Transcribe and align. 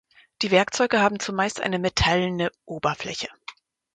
Die 0.41 0.49
Werkzeuge 0.49 0.99
haben 0.99 1.19
zumeist 1.19 1.59
eine 1.61 1.77
metallene 1.77 2.49
Oberfläche. 2.65 3.27